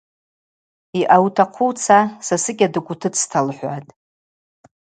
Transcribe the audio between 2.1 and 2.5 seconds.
са